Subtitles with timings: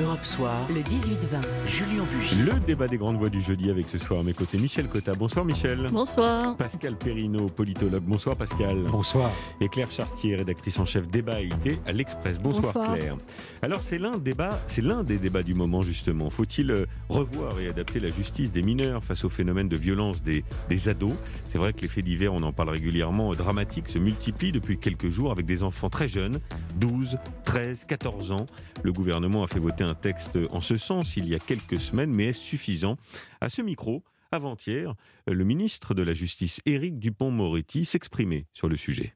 [0.00, 2.36] Europe Soir, le 18-20, Julien Bugy.
[2.42, 5.12] Le débat des grandes voix du jeudi avec ce soir à mes côtés Michel Cotta.
[5.12, 5.88] Bonsoir Michel.
[5.90, 6.56] Bonsoir.
[6.56, 8.04] Pascal Perrino, politologue.
[8.04, 8.84] Bonsoir Pascal.
[8.90, 9.28] Bonsoir.
[9.60, 12.38] Et Claire Chartier, rédactrice en chef débat IT à l'Express.
[12.38, 12.94] Bonsoir, Bonsoir.
[12.94, 13.16] Claire.
[13.62, 16.30] Alors c'est l'un débat, c'est l'un des débats du moment justement.
[16.30, 20.44] Faut-il euh, revoir et adapter la justice des mineurs face au phénomène de violence des,
[20.68, 21.14] des ados?
[21.50, 24.78] C'est vrai que les faits divers, on en parle régulièrement, euh, dramatiques, se multiplient depuis
[24.78, 26.38] quelques jours avec des enfants très jeunes,
[26.76, 27.18] 12,
[27.48, 28.44] 13, 14 ans.
[28.82, 32.12] Le gouvernement a fait voter un texte en ce sens il y a quelques semaines,
[32.12, 32.98] mais est-ce suffisant?
[33.40, 34.94] À ce micro, avant-hier,
[35.26, 39.14] le ministre de la Justice, Éric Dupont-Moretti, s'exprimait sur le sujet.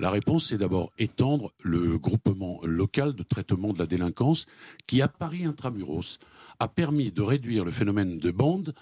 [0.00, 4.46] La réponse, c'est d'abord étendre le groupement local de traitement de la délinquance
[4.86, 6.18] qui, à Paris intramuros,
[6.60, 8.72] a permis de réduire le phénomène de bande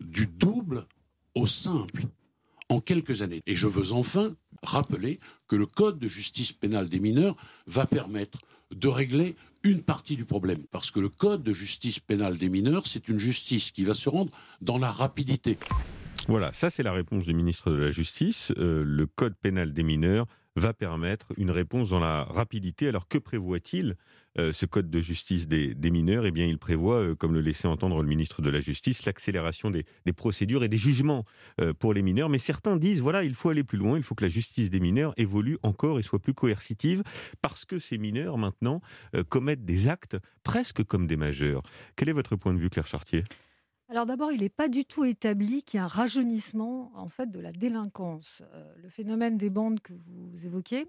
[0.00, 0.88] du double
[1.36, 2.02] au simple
[2.68, 3.42] en quelques années.
[3.46, 8.38] Et je veux enfin rappeler que le Code de justice pénale des mineurs va permettre
[8.74, 10.64] de régler une partie du problème.
[10.70, 14.08] Parce que le Code de justice pénale des mineurs, c'est une justice qui va se
[14.08, 15.58] rendre dans la rapidité.
[16.28, 18.52] Voilà, ça c'est la réponse du ministre de la Justice.
[18.58, 20.26] Euh, le Code pénal des mineurs
[20.60, 22.88] va permettre une réponse dans la rapidité.
[22.88, 23.96] Alors que prévoit-il
[24.38, 26.26] euh, ce Code de justice des, mineurs?
[26.26, 29.70] Eh bien, il prévoit, euh, comme le laissait entendre le ministre de la Justice, l'accélération
[29.70, 31.24] des, procédures et des jugements
[31.60, 32.28] euh, pour les mineurs.
[32.28, 34.80] Mais certains disent, voilà, il faut aller plus loin, il faut que la justice des
[34.80, 37.02] mineurs évolue encore et soit plus coercitive,
[37.42, 38.80] parce que ces mineurs, maintenant,
[39.28, 41.62] commettent des actes presque comme des majeurs.
[41.96, 43.24] Quel est votre point de vue, Claire Chartier?
[43.90, 47.28] Alors d'abord, il n'est pas du tout établi qu'il y a un rajeunissement en fait
[47.28, 48.40] de la délinquance.
[48.54, 50.86] Euh, le phénomène des bandes que vous évoquez,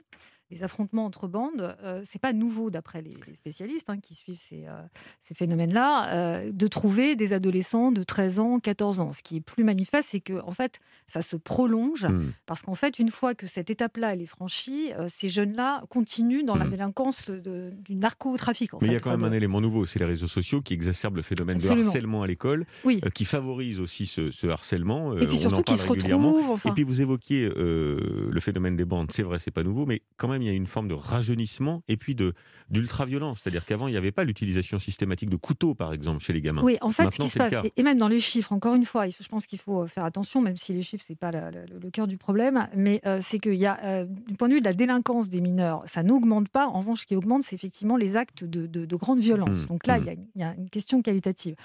[0.51, 4.39] les affrontements entre bandes, euh, c'est pas nouveau d'après les, les spécialistes hein, qui suivent
[4.39, 4.81] ces, euh,
[5.21, 9.11] ces phénomènes-là, euh, de trouver des adolescents de 13 ans, 14 ans.
[9.13, 12.31] Ce qui est plus manifeste, c'est que en fait, ça se prolonge Hmm.
[12.45, 16.43] parce qu'en fait, une fois que cette étape-là elle est franchie, euh, ces jeunes-là continuent
[16.45, 16.71] dans la Mhm.
[16.71, 18.73] délinquance de- du narcotrafic.
[18.73, 20.61] En Mais il y a quand même de- un élément nouveau, c'est les réseaux sociaux
[20.61, 21.81] qui exacerbent le phénomène Absolument.
[21.81, 22.99] de harcèlement à l'école, Oui.
[23.15, 25.17] qui favorisent aussi ce, ce harcèlement.
[25.17, 26.49] Et puis surtout parle se retrouvent.
[26.51, 30.01] Enfin, Et puis vous évoquiez le phénomène des bandes, c'est vrai, c'est pas nouveau, mais
[30.17, 32.33] quand même il y a une forme de rajeunissement et puis de
[32.69, 33.41] d'ultra-violence.
[33.43, 36.61] C'est-à-dire qu'avant il n'y avait pas l'utilisation systématique de couteaux, par exemple, chez les gamins.
[36.63, 38.85] Oui, en fait, Maintenant, ce qui se passe, et- même dans les chiffres, encore une
[38.85, 41.51] fois, je pense qu'il faut euh, faire attention, même si les chiffres, c'est pas la-
[41.51, 44.53] la- le cœur du problème, mais euh, c'est qu'il y a, euh, du point de
[44.53, 46.67] vue de la délinquance des mineurs, ça n'augmente pas.
[46.67, 49.63] En revanche, ce qui augmente, c'est effectivement les actes de, de- de grande violence.
[49.63, 50.07] Mmh, Donc là, mmh.
[50.07, 51.55] y il y, a une question qualitative.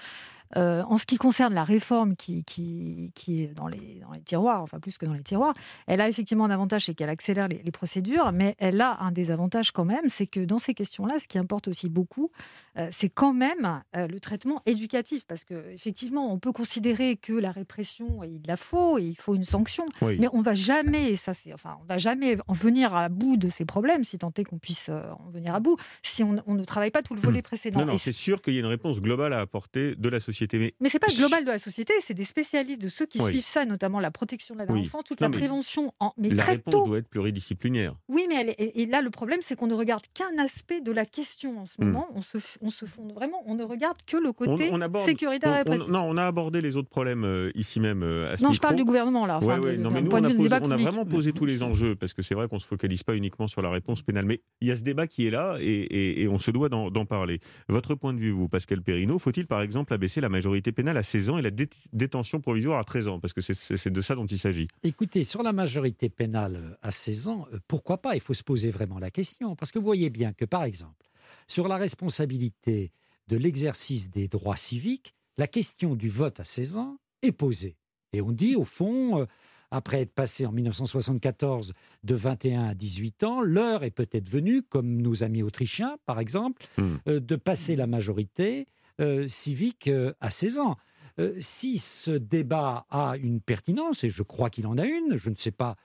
[0.57, 4.21] Euh, en ce qui concerne la réforme qui, qui, qui est dans les, dans les
[4.21, 5.55] tiroirs, enfin plus que dans les tiroirs,
[5.89, 9.11] elle a effectivement un avantage, c'est qu'elle accélère les, les procédures, mais elle a un
[9.11, 12.31] désavantage quand même, c'est que dans ces questions-là, ce qui importe aussi beaucoup,
[12.79, 17.33] euh, c'est quand même euh, le traitement éducatif, parce que effectivement, on peut considérer que
[17.33, 20.17] la répression, il la faut, et il faut une sanction, Oui.
[20.21, 23.37] mais on va jamais, et ça c'est, enfin, on va jamais en venir à bout
[23.37, 26.55] de ces problèmes, si tant est qu'on puisse en venir à bout, si on, on
[26.55, 27.81] ne travaille pas tout le volet précédent.
[27.81, 30.35] Non, non, c'est sûr qu'il y a une réponse globale à apporter de la société.
[30.52, 33.20] Mais mais c'est pas le global de la société, c'est des spécialistes de ceux qui
[33.20, 33.32] Oui.
[33.32, 34.82] suivent ça, notamment la protection de la Oui.
[34.82, 36.84] enfance, toute Non, la mais prévention, en, mais la très réponse tôt.
[36.86, 37.94] doit être pluridisciplinaire.
[38.08, 40.80] Oui, mais elle est- et, et là le problème, c'est qu'on ne regarde qu'un aspect
[40.80, 41.86] de la question en ce Hmm.
[41.86, 42.08] moment.
[42.14, 45.48] On se, on se fonde vraiment, on ne regarde que le côté on aborde, on-
[45.48, 45.91] on- répressive.
[45.91, 48.60] non, on a abordé les autres problèmes euh, ici même euh, à ce Non, je
[48.60, 49.38] parle du gouvernement là.
[49.38, 51.62] Ouais, enfin, ouais, de- non, mais nous, on a, posé- on vraiment posé tous les
[51.62, 54.24] enjeux, parce que c'est vrai qu'on ne se focalise pas uniquement sur la réponse pénale.
[54.26, 56.68] Mais il y a ce débat qui est là, et, et- et on se doit
[56.68, 57.41] d'en d'en parler.
[57.68, 61.03] Votre point de vue, vous, Pascal Perrino, faut-il par exemple abaisser la majorité pénale à
[61.03, 64.14] 16 ans et la dé- détention provisoire à 13 ans Parce que c'est- de ça
[64.14, 64.69] dont il s'agit.
[64.82, 68.14] Écoutez, sur la majorité pénale euh, à 16 ans, euh, pourquoi pas?
[68.14, 69.56] Il faut se poser vraiment la question.
[69.56, 71.09] Parce que vous voyez bien que, par exemple,
[71.47, 72.92] sur la responsabilité
[73.28, 77.76] de l'exercice des droits civiques, la question du vote à 16 ans est posée.
[78.12, 79.26] Et on dit, au fond, euh,
[79.70, 81.72] après être passé en 1974
[82.04, 86.65] de 21 à 18 ans, l'heure est peut-être venue, comme nos amis autrichiens, par exemple,
[86.78, 86.97] Hmm.
[87.09, 88.66] euh, de passer la majorité
[89.01, 90.77] euh, civique euh, à 16 ans.
[91.19, 95.31] Euh, si ce débat a une pertinence, et je crois qu'il en a une, je
[95.31, 95.77] ne sais pas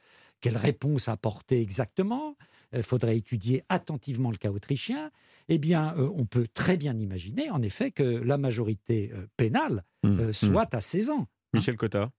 [0.41, 2.35] quelle réponse apporter exactement,
[2.73, 5.11] il faudrait étudier attentivement le cas autrichien,
[5.49, 9.83] eh bien, euh, on peut très bien imaginer, en effet, que la majorité euh, pénale
[10.05, 10.33] euh, hum.
[10.33, 11.27] soit à 16 ans.
[11.53, 12.11] Michel Cotta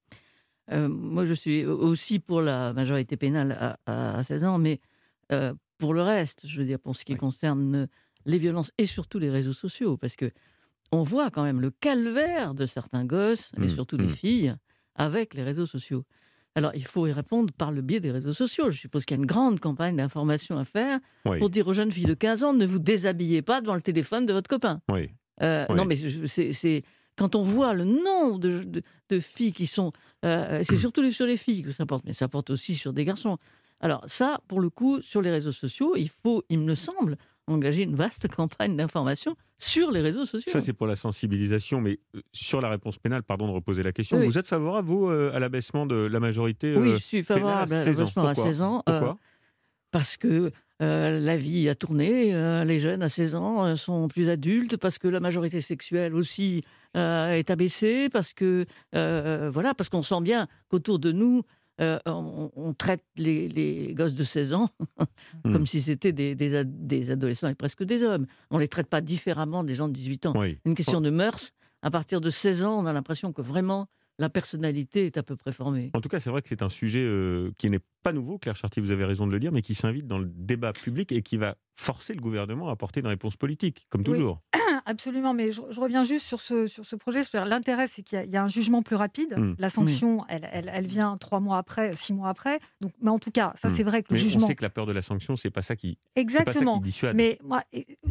[0.70, 4.80] Euh, moi, je suis aussi pour la majorité pénale à, à- à 16 ans, mais
[5.32, 7.18] euh, pour le reste, je veux dire, pour ce qui Oui.
[7.18, 7.88] concerne
[8.24, 10.30] les violences et surtout les réseaux sociaux, parce que
[10.92, 14.14] on voit quand même le calvaire de certains gosses, et Mm, surtout des mm.
[14.14, 14.54] filles,
[14.94, 16.04] avec les réseaux sociaux.
[16.54, 18.70] Alors, il faut y répondre par le biais des réseaux sociaux.
[18.70, 21.38] Je suppose qu'il y a une grande campagne d'information à faire Oui.
[21.38, 24.26] pour dire aux jeunes filles de 15 ans ne vous déshabillez pas devant le téléphone
[24.26, 24.82] de votre copain.
[24.90, 25.10] Oui.
[25.42, 25.76] Euh, Oui.
[25.76, 25.96] Non, mais
[26.26, 26.82] c'est
[27.16, 29.92] quand on voit le nombre de, de- de filles qui sont,
[30.26, 32.92] euh, c'est surtout les- sur les filles que ça porte, mais ça porte aussi sur
[32.92, 33.38] des garçons.
[33.80, 37.16] Alors ça, pour le coup, sur les réseaux sociaux, il faut, il me semble,
[37.48, 40.50] engagé une vaste campagne d'information sur les réseaux sociaux.
[40.52, 43.92] Ça, c'est pour la sensibilisation, mais euh, sur la réponse pénale, pardon de reposer la
[43.92, 44.26] question, Oui.
[44.26, 47.72] vous êtes favorable, vous, euh, à l'abaissement de la majorité Oui, euh, je suis favorable
[47.72, 48.04] à à 16 ans?
[48.04, 48.44] l'abaissement à Pourquoi?
[48.52, 48.82] 16 ans.
[48.88, 49.18] euh, Pourquoi?
[49.90, 50.50] parce que
[50.80, 54.98] euh, la vie a tourné, euh, les jeunes à 16 ans sont plus adultes, parce
[54.98, 56.64] que la majorité sexuelle aussi
[56.94, 61.42] est abaissée, parce que voilà, parce qu'on sent bien qu'autour de nous,
[61.80, 64.68] euh, on, on traite les, les gosses de 16 ans
[65.44, 65.52] Hmm.
[65.52, 68.26] comme si c'était des, des ad- des adolescents et presque des hommes.
[68.50, 70.32] On les traite pas différemment des gens de 18 ans.
[70.36, 70.58] Oui.
[70.64, 71.52] Une question de mœurs.
[71.80, 73.88] À partir de 16 ans, on a l'impression que vraiment
[74.18, 75.90] la personnalité est à peu près formée.
[75.94, 78.56] En tout cas, c'est vrai que c'est un sujet euh, qui n'est pas nouveau, Claire
[78.56, 81.22] Chartier, vous avez raison de le dire, mais qui s'invite dans le débat public et
[81.22, 84.18] qui va forcer le gouvernement à apporter une réponse politique, comme Oui.
[84.86, 87.22] Absolument, mais je, je reviens juste sur ce, sur ce projet.
[87.34, 89.34] L'intérêt, c'est qu'il y, a- il y a un jugement plus rapide.
[89.36, 89.54] Mm.
[89.58, 92.58] La sanction, elle, elle, elle vient trois mois après, six mois après.
[92.80, 93.70] Donc, mais en tout cas, ça, Mm.
[93.76, 94.46] c'est vrai que le Mais on jugement.
[94.46, 96.76] sait que la peur de la sanction, c'est pas ça qui, c'est pas ça Exactement.
[96.76, 97.16] qui dissuade.
[97.16, 97.62] Mais moi,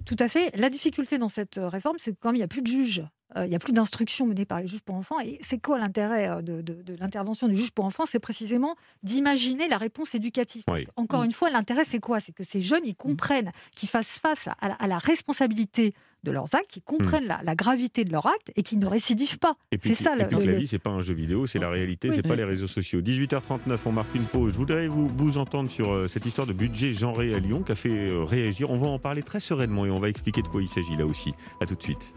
[0.05, 0.55] tout à fait.
[0.57, 3.03] La difficulté dans cette euh, réforme, c'est que comme il n'y a plus de juges,
[3.37, 5.19] euh, il n'y a plus d'instructions menées par les juges pour enfants.
[5.21, 8.05] Et c'est quoi l'intérêt euh, de, de- de l'intervention du juge pour enfants?
[8.05, 10.63] C'est précisément d'imaginer la réponse éducative.
[10.65, 10.87] Parce Oui.
[10.97, 11.25] encore Mm.
[11.25, 12.19] une fois, l'intérêt, c'est quoi?
[12.19, 16.67] C'est que ces jeunes, ils comprennent, qu'ils fassent face à la responsabilité de leurs actes,
[16.69, 19.55] qu'ils comprennent la, la gravité de leurs actes et qu'ils ne récidivent pas.
[19.71, 21.59] Et puis, C'est ça et puis le- la vie, c'est pas un jeu vidéo, c'est
[21.59, 22.15] la réalité, Oui.
[22.15, 23.01] c'est pas les réseaux sociaux.
[23.01, 24.53] 18h39, on marque une pause.
[24.53, 27.71] Je voudrais vous, vous entendre sur euh, cette histoire de budget genré à Lyon qui
[27.71, 28.69] a fait euh, réagir.
[28.69, 31.05] On va en parler très sereinement et on va expliquer de quoi il s'agit là
[31.05, 31.33] aussi.
[31.59, 32.13] À tout de suite.